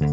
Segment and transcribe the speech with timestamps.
[0.00, 0.08] Good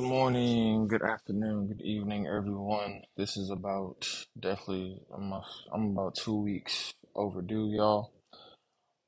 [0.00, 3.02] morning, good afternoon, good evening, everyone.
[3.16, 8.10] This is about definitely I'm, a, I'm about two weeks overdue, y'all.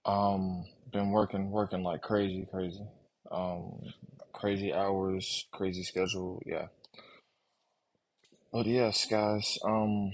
[0.05, 2.87] Um, been working, working like crazy, crazy.
[3.33, 3.81] Um,
[4.33, 6.67] crazy hours, crazy schedule, yeah.
[8.53, 10.13] But yes, guys, um,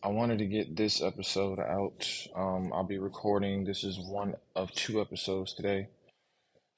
[0.00, 2.06] I wanted to get this episode out.
[2.36, 3.64] Um, I'll be recording.
[3.64, 5.88] This is one of two episodes today.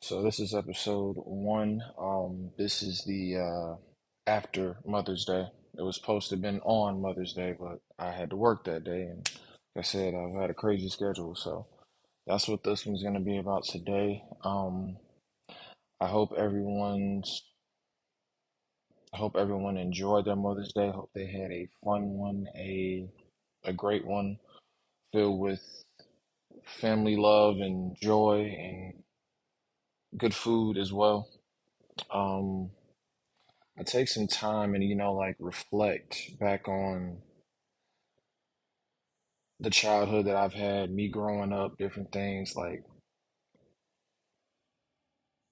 [0.01, 1.83] So this is episode one.
[1.99, 3.77] Um, this is the uh,
[4.27, 5.49] after Mother's Day.
[5.77, 8.85] It was supposed to have been on Mother's Day, but I had to work that
[8.85, 9.31] day, and
[9.77, 11.35] like I said, I've had a crazy schedule.
[11.35, 11.67] So
[12.27, 14.25] that's what this one's going to be about today.
[14.43, 14.97] Um,
[16.01, 17.43] I hope everyone's.
[19.13, 20.91] I hope everyone enjoyed their Mother's Day.
[20.91, 23.09] Hope they had a fun one, a
[23.65, 24.39] a great one,
[25.13, 25.85] filled with
[26.65, 29.03] family love and joy and
[30.17, 31.29] good food as well.
[32.13, 32.71] Um,
[33.79, 37.19] I take some time and, you know, like reflect back on
[39.61, 42.57] the childhood that I've had, me growing up, different things.
[42.57, 42.85] Like,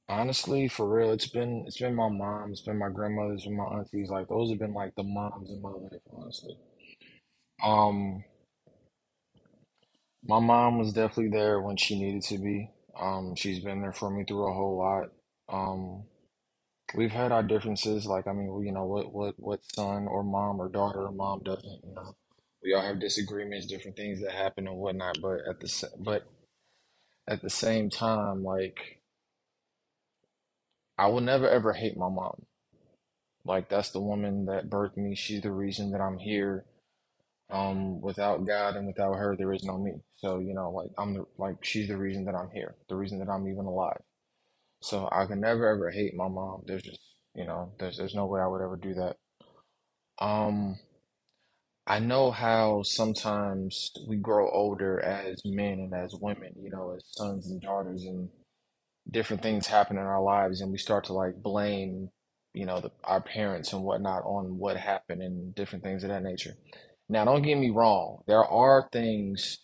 [0.08, 3.64] honestly, for real, it's been it's been my mom, it's been my grandmothers and my
[3.64, 4.10] aunties.
[4.10, 6.56] Like, those have been like the moms in my life, honestly.
[7.64, 8.24] Um,
[10.24, 12.70] my mom was definitely there when she needed to be.
[13.00, 15.10] Um, she's been there for me through a whole lot.
[15.48, 16.04] Um,
[16.94, 18.06] we've had our differences.
[18.06, 21.42] Like, I mean, you know, what what what son or mom or daughter or mom
[21.44, 22.14] doesn't, you know.
[22.62, 26.24] We all have disagreements, different things that happen and whatnot, but at the but
[27.28, 28.97] at the same time, like
[30.98, 32.46] I will never ever hate my mom.
[33.44, 35.14] Like that's the woman that birthed me.
[35.14, 36.64] She's the reason that I'm here.
[37.50, 39.92] Um, without God and without her, there is no me.
[40.16, 43.19] So, you know, like I'm the like she's the reason that I'm here, the reason
[43.20, 44.02] that I'm even alive.
[44.82, 46.62] So I can never ever hate my mom.
[46.66, 47.00] There's just,
[47.34, 49.16] you know, there's there's no way I would ever do that.
[50.20, 50.78] Um,
[51.86, 57.04] I know how sometimes we grow older as men and as women, you know, as
[57.12, 58.28] sons and daughters, and
[59.10, 62.10] different things happen in our lives, and we start to like blame,
[62.54, 66.22] you know, the, our parents and whatnot on what happened and different things of that
[66.22, 66.54] nature.
[67.08, 69.58] Now, don't get me wrong, there are things,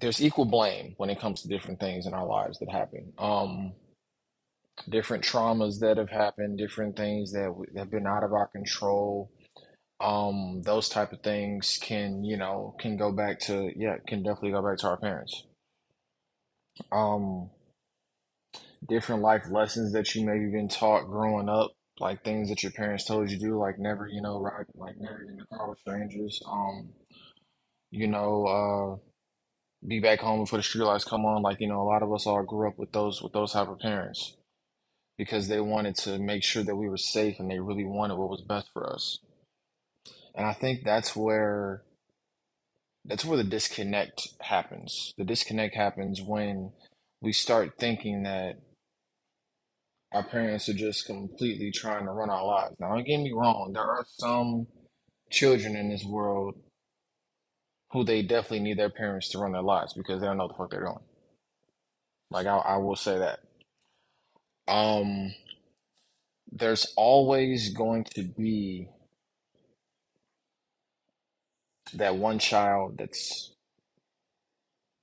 [0.00, 3.12] there's equal blame when it comes to different things in our lives that happen.
[3.18, 3.74] Um,
[4.88, 9.30] different traumas that have happened, different things that have been out of our control
[10.00, 14.52] um those type of things can you know can go back to yeah can definitely
[14.52, 15.44] go back to our parents
[16.92, 17.50] um
[18.88, 23.04] different life lessons that you maybe been taught growing up like things that your parents
[23.04, 25.78] told you to do like never you know ride like never in the car with
[25.80, 26.90] strangers um
[27.90, 31.80] you know uh be back home before the street lights come on like you know
[31.80, 34.36] a lot of us all grew up with those with those type of parents
[35.18, 38.30] because they wanted to make sure that we were safe and they really wanted what
[38.30, 39.18] was best for us.
[40.34, 41.82] And I think that's where
[43.08, 45.14] that's where the disconnect happens.
[45.16, 46.72] The disconnect happens when
[47.22, 48.60] we start thinking that
[50.12, 52.76] our parents are just completely trying to run our lives.
[52.78, 54.66] Now, don't get me wrong, there are some
[55.30, 56.54] children in this world
[57.92, 60.52] who they definitely need their parents to run their lives because they don't know what
[60.52, 60.98] the fuck they're doing.
[62.30, 63.40] Like I, I will say that.
[64.68, 65.34] Um,
[66.52, 68.88] there's always going to be
[71.94, 73.52] that one child that's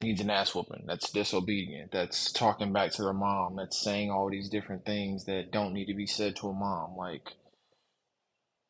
[0.01, 4.29] needs an ass whooping, that's disobedient, that's talking back to their mom, that's saying all
[4.29, 6.95] these different things that don't need to be said to a mom.
[6.97, 7.31] Like,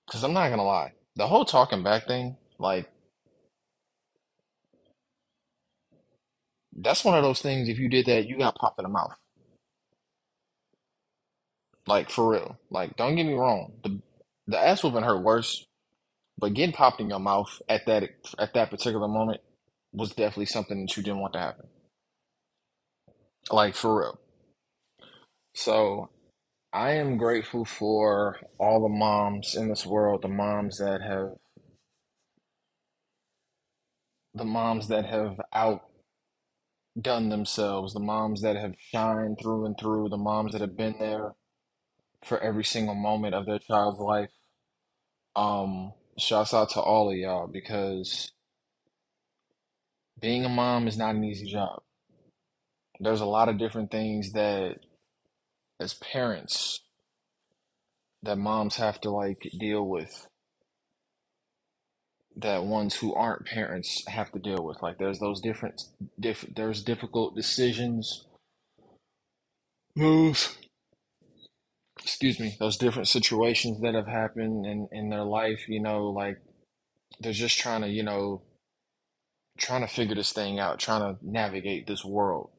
[0.07, 2.89] because I'm not gonna lie, the whole talking back thing, like,
[6.77, 7.69] that's one of those things.
[7.69, 9.15] If you did that, you got popped in the mouth.
[11.87, 12.59] Like, for real.
[12.71, 14.01] Like, don't get me wrong, the
[14.47, 15.65] the ass whooping hurt worse,
[16.37, 18.03] but getting popped in your mouth at that
[18.39, 19.41] at that particular moment
[19.93, 21.67] was definitely something that you didn't want to happen.
[23.51, 24.19] Like, for real.
[25.55, 26.09] So.
[26.71, 31.31] I am grateful for all the moms in this world, the moms that have
[34.33, 40.17] the moms that have outdone themselves, the moms that have shined through and through, the
[40.17, 41.33] moms that have been there
[42.25, 44.31] for every single moment of their child's life.
[45.35, 48.31] Um, shouts out to all of y'all because
[50.19, 51.81] being a mom is not an easy job.
[52.99, 54.77] There's a lot of different things that
[55.79, 56.81] as parents
[58.23, 60.27] that moms have to like deal with
[62.37, 64.81] that ones who aren't parents have to deal with.
[64.81, 65.81] Like there's those different
[66.19, 68.25] diff there's difficult decisions,
[69.95, 70.57] moves,
[72.05, 76.37] excuse me, those different situations that have happened in in their life, you know, like
[77.19, 78.43] they're just trying to, you know,
[79.57, 82.51] trying to figure this thing out, trying to navigate this world.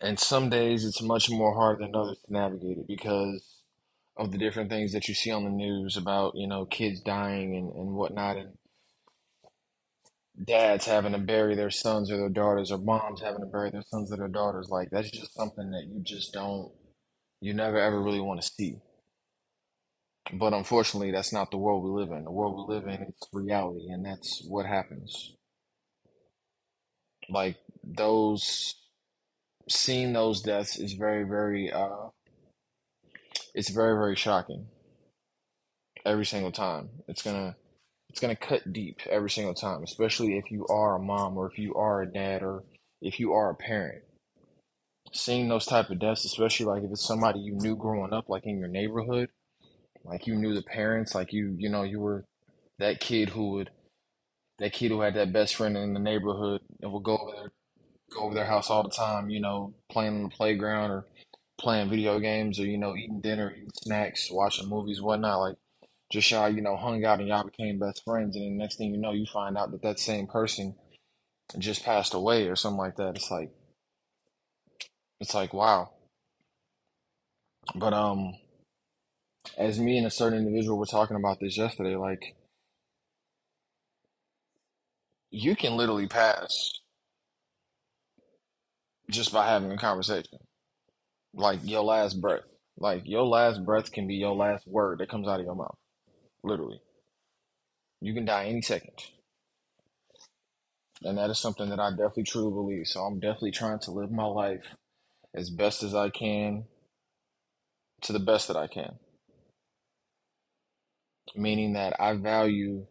[0.00, 3.64] And some days it's much more hard than others to navigate it because
[4.16, 7.56] of the different things that you see on the news about, you know, kids dying
[7.56, 8.50] and, and whatnot, and
[10.44, 13.82] dads having to bury their sons or their daughters, or moms having to bury their
[13.82, 14.68] sons or their daughters.
[14.70, 16.70] Like that's just something that you just don't,
[17.40, 18.76] you never ever really want to see.
[20.32, 22.24] But unfortunately, that's not the world we live in.
[22.24, 25.34] The world we live in is reality, and that's what happens.
[27.28, 28.74] Like those,
[29.68, 32.08] seeing those deaths is very, very, uh,
[33.54, 34.66] it's very, very shocking
[36.04, 36.90] every single time.
[37.08, 37.56] It's gonna
[38.08, 41.58] it's gonna cut deep every single time, especially if you are a mom or if
[41.58, 42.64] you are a dad or
[43.00, 44.02] if you are a parent.
[45.12, 48.46] Seeing those type of deaths, especially like if it's somebody you knew growing up, like
[48.46, 49.30] in your neighborhood,
[50.04, 52.24] like you knew the parents, like you you know you were
[52.78, 53.70] that kid who would
[54.58, 57.52] that kid who had that best friend in the neighborhood and would go over there
[58.10, 61.06] go over their house all the time, you know, playing on the playground or
[61.58, 65.40] playing video games or you know eating dinner, eating snacks, watching movies, whatnot.
[65.40, 65.56] Like
[66.10, 68.92] just y'all, you know, hung out and y'all became best friends, and then next thing
[68.92, 70.74] you know, you find out that that same person
[71.58, 73.16] just passed away or something like that.
[73.16, 73.50] It's like
[75.20, 75.90] it's like wow.
[77.74, 78.34] But um,
[79.56, 82.36] as me and a certain individual were talking about this yesterday, like
[85.30, 86.72] you can literally pass
[89.10, 90.38] just by having a conversation.
[91.34, 92.42] Like your last breath.
[92.78, 95.76] Like your last breath can be your last word that comes out of your mouth.
[96.42, 96.80] Literally.
[98.00, 98.94] You can die any second.
[101.02, 102.86] And that is something that I definitely truly believe.
[102.86, 104.76] So I'm definitely trying to live my life
[105.34, 106.64] as best as I can
[108.02, 108.98] to the best that I can.
[111.36, 112.86] Meaning that I value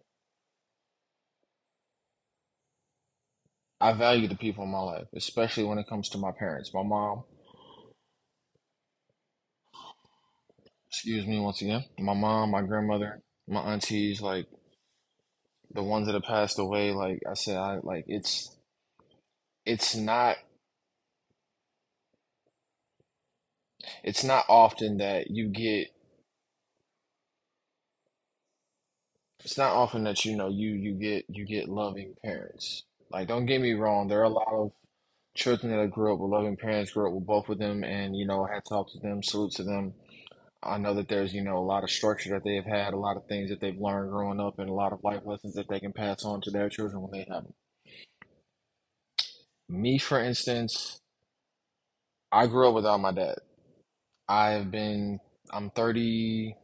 [3.82, 6.74] I value the people in my life, especially when it comes to my parents.
[6.74, 7.24] My mom,
[10.90, 11.86] excuse me once again.
[11.98, 14.48] My mom, my grandmother, my aunties, like
[15.74, 18.56] the ones that have passed away, like I said, I like it's
[19.66, 20.36] it's not
[24.04, 25.88] it's not often that you get
[29.44, 32.84] it's not often that you know you you get you get loving parents.
[33.12, 34.72] Like don't get me wrong, there are a lot of
[35.36, 38.26] children that grew up with loving parents, grew up with both of them, and you
[38.28, 39.94] know, hats off to them, salute to them.
[40.62, 43.18] I know that there's you know a lot of structure that they've had, a lot
[43.18, 45.80] of things that they've learned growing up, and a lot of life lessons that they
[45.80, 47.54] can pass on to their children when they have them.
[49.70, 51.00] Me, for instance,
[52.32, 53.38] I grew up without my dad.
[54.30, 55.20] I've been
[55.52, 56.56] I'm 30.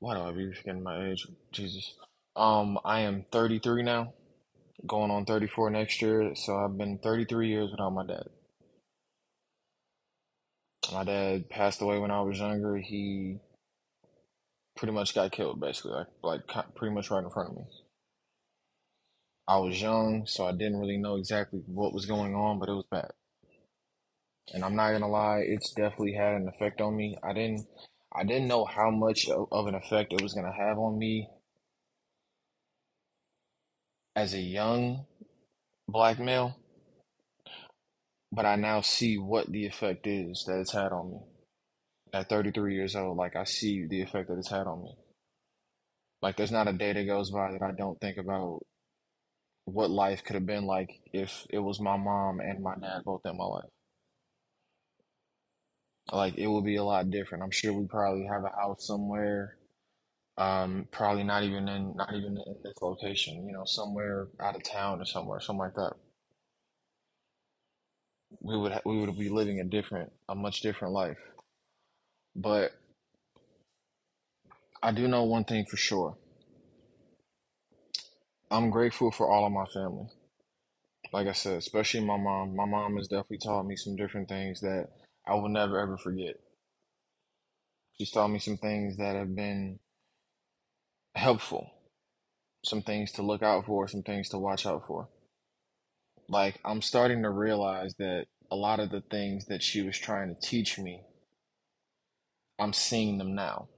[0.00, 1.26] Why do I be forgetting my age?
[1.52, 1.94] Jesus.
[2.36, 4.14] Um, I am 33 now,
[4.86, 6.34] going on 34 next year.
[6.36, 8.28] So I've been 33 years without my dad.
[10.92, 12.78] My dad passed away when I was younger.
[12.78, 13.38] He
[14.76, 17.64] pretty much got killed, basically, like like pretty much right in front of me.
[19.48, 22.74] I was young, so I didn't really know exactly what was going on, but it
[22.74, 23.10] was bad.
[24.52, 27.16] And I'm not gonna lie, it's definitely had an effect on me.
[27.22, 27.66] I didn't
[28.14, 31.28] I didn't know how much of, an effect it was gonna have on me
[34.16, 35.04] as a young
[35.86, 36.56] black male,
[38.32, 41.20] but I now see what the effect is that it's had on me.
[42.12, 44.94] At 33 years old, like I see the effect that it's had on me.
[46.22, 48.60] Like there's not a day that goes by that I don't think about
[49.66, 53.20] what life could have been like if it was my mom and my dad both
[53.26, 53.68] in my life.
[56.12, 57.44] Like it would be a lot different.
[57.44, 59.56] I'm sure we probably have a house somewhere,
[60.38, 64.62] um, probably not even in not even in this location, you know, somewhere out of
[64.62, 65.94] town or somewhere, something like that.
[68.40, 71.18] We would ha we would be living a different, a much different life.
[72.36, 72.72] But
[74.82, 76.16] I do know one thing for sure.
[78.50, 80.06] I'm grateful for all of my family.
[81.12, 82.56] Like I said, especially my mom.
[82.56, 84.88] My mom has definitely taught me some different things that
[85.28, 86.36] I will never ever forget.
[87.98, 89.80] She's taught me some things that have been
[91.14, 91.70] helpful,
[92.64, 95.08] some things to look out for, some things to watch out for.
[96.28, 100.34] Like, I'm starting to realize that a lot of the things that she was trying
[100.34, 101.02] to teach me,
[102.58, 103.68] I'm seeing them now.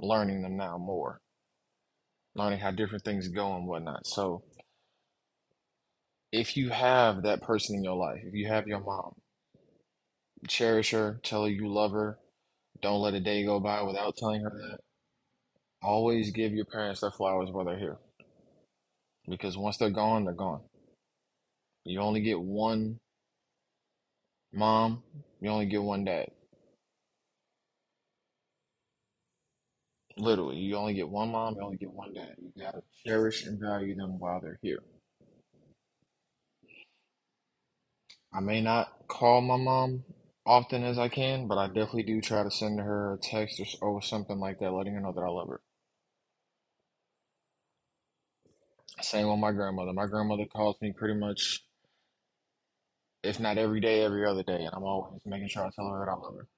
[0.00, 1.20] learning them now more,
[2.34, 4.06] learning how different things go and whatnot.
[4.06, 4.44] So
[6.32, 9.14] if you have that person in your life, if you have your mom,
[10.48, 12.18] cherish her, tell her you love her.
[12.82, 14.78] Don't let a day go by without telling her that.
[15.82, 17.98] Always give your parents their flowers while they're here.
[19.28, 20.62] Because once they're gone, they're gone.
[21.84, 23.00] You only get one
[24.52, 25.02] mom,
[25.40, 26.28] you only get one dad.
[30.16, 32.34] Literally, you only get one mom, you only get one dad.
[32.38, 34.82] You gotta cherish and value them while they're here.
[38.32, 40.04] I may not call my mom
[40.46, 43.88] often as I can, but I definitely do try to send her a text or,
[43.96, 45.60] or something like that, letting her know that I love her.
[49.02, 49.92] Same with my grandmother.
[49.92, 51.62] My grandmother calls me pretty much,
[53.22, 56.04] if not every day, every other day, and I'm always making sure I tell her
[56.04, 56.48] that I love her.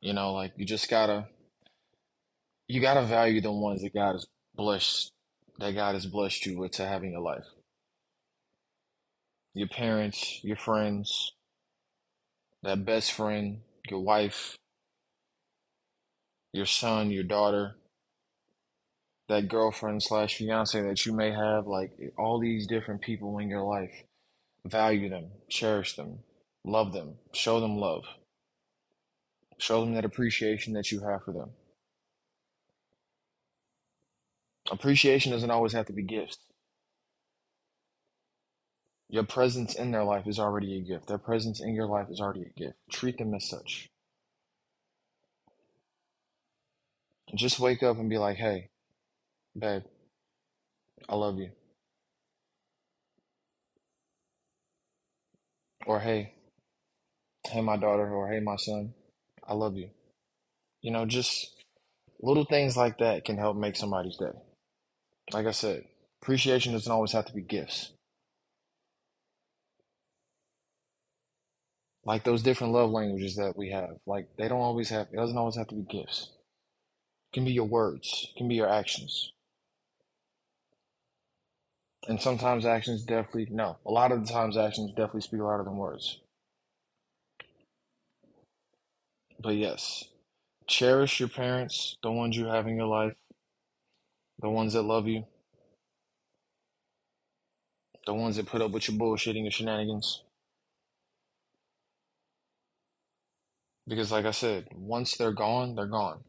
[0.00, 1.28] You know, like you just gotta
[2.68, 5.12] you gotta value the ones that God has blessed
[5.58, 7.44] that God has blessed you with to have in your life.
[9.54, 11.32] Your parents, your friends,
[12.62, 14.56] that best friend, your wife,
[16.52, 17.76] your son, your daughter,
[19.28, 23.62] that girlfriend slash fiance that you may have, like all these different people in your
[23.62, 24.02] life.
[24.66, 26.18] Value them, cherish them,
[26.64, 28.04] love them, show them love,
[29.56, 31.50] show them that appreciation that you have for them.
[34.70, 36.38] Appreciation doesn't always have to be gifts.
[39.10, 41.08] Your presence in their life is already a gift.
[41.08, 42.76] Their presence in your life is already a gift.
[42.90, 43.88] Treat them as such.
[47.34, 48.70] Just wake up and be like, hey,
[49.58, 49.82] babe,
[51.08, 51.50] I love you.
[55.86, 56.34] Or hey,
[57.48, 58.94] hey, my daughter, or hey, my son,
[59.46, 59.90] I love you.
[60.82, 61.48] You know, just
[62.20, 64.32] little things like that can help make somebody's day.
[65.32, 65.84] Like I said,
[66.22, 67.92] appreciation doesn't always have to be gifts.
[72.04, 75.36] Like those different love languages that we have, like they don't always have, it doesn't
[75.36, 76.30] always have to be gifts.
[77.30, 79.32] It can be your words, it can be your actions.
[82.08, 85.76] And sometimes actions definitely, no, a lot of the times actions definitely speak louder than
[85.76, 86.20] words.
[89.38, 90.04] But yes,
[90.66, 93.14] cherish your parents, the ones you have in your life,
[94.40, 95.26] the ones that love you,
[98.06, 100.22] the ones that put up with your bullshitting and shenanigans.
[103.86, 106.24] Because, like I said, once they're gone, they're gone.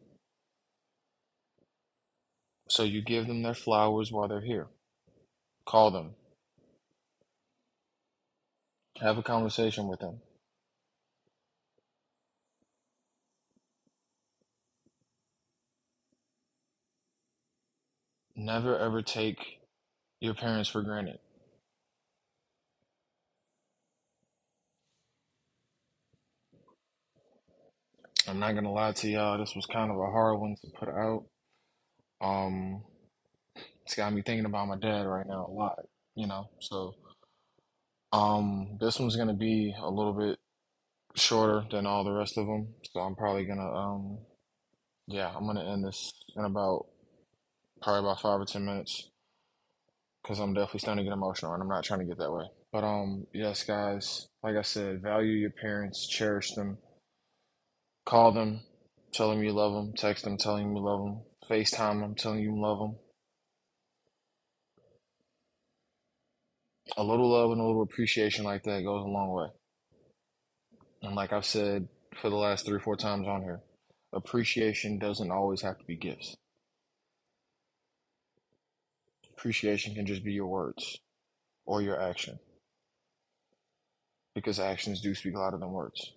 [2.69, 4.67] So you give them their flowers while they're here.
[5.65, 6.15] Call them,
[9.01, 10.21] have a conversation with them.
[18.35, 19.59] Never ever take
[20.19, 21.19] your parents for granted.
[28.27, 30.89] I'm not gonna lie to y'all, this was kind of a hard one to put
[30.89, 31.25] out.
[32.21, 32.83] Um,
[33.83, 35.79] it's got me thinking about my dad right now a lot,
[36.15, 36.49] you know.
[36.59, 36.95] So,
[38.13, 40.39] um, this one's gonna be a little bit
[41.15, 42.73] shorter than all the rest of them.
[42.93, 44.19] So I'm probably gonna, um,
[45.07, 46.85] yeah, I'm gonna end this in about
[47.81, 49.09] probably about five or ten minutes
[50.21, 52.45] because I'm definitely starting to get emotional and I'm not trying to get that way.
[52.71, 56.77] But um, yes, guys, like I said, value your parents, cherish them,
[58.05, 58.61] call them,
[59.13, 62.39] tell them you love them, text them, telling them you love them, FaceTime them, telling
[62.39, 62.95] you you love them.
[66.97, 69.47] A little love and a little appreciation like that goes a long way.
[71.01, 73.61] And like I've said for the last three or four times on here,
[74.13, 76.35] appreciation doesn't always have to be gifts.
[79.37, 80.99] Appreciation can just be your words
[81.65, 82.39] or your action
[84.35, 86.13] because actions do speak louder than words.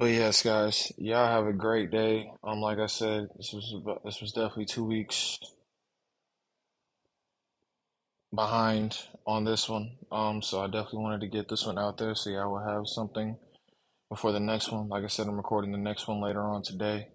[0.00, 2.32] But yes, guys, y'all have a great day.
[2.42, 5.38] Um, like I said, this was about, this was definitely two weeks
[8.34, 9.98] behind on this one.
[10.10, 12.84] Um, so I definitely wanted to get this one out there so y'all will have
[12.86, 13.36] something
[14.08, 14.88] before the next one.
[14.88, 17.08] Like I said, I'm recording the next one later on today.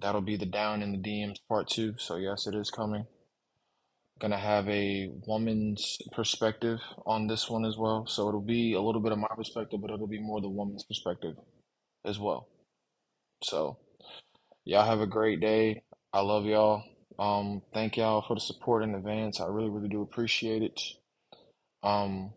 [0.00, 1.94] That'll be the down in the DMs part two.
[1.96, 3.06] So yes, it is coming.
[4.20, 8.06] Gonna have a woman's perspective on this one as well.
[8.06, 10.84] So it'll be a little bit of my perspective, but it'll be more the woman's
[10.84, 11.34] perspective
[12.04, 12.48] as well.
[13.42, 13.78] So
[14.64, 15.82] y'all have a great day.
[16.12, 16.84] I love y'all.
[17.18, 19.40] Um, thank y'all for the support in advance.
[19.40, 20.80] I really, really do appreciate it.
[21.82, 22.32] Um,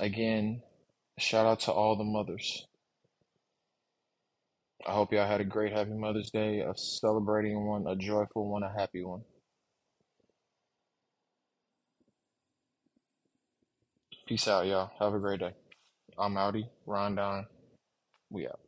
[0.00, 0.62] again,
[1.18, 2.66] shout out to all the mothers.
[4.86, 8.62] I hope y'all had a great, happy Mother's Day, a celebrating one, a joyful one,
[8.62, 9.22] a happy one.
[14.30, 14.92] Peace out, y'all.
[15.00, 15.54] Have a great day.
[16.18, 17.46] I'm Outie, Ron Don.
[18.30, 18.60] We out.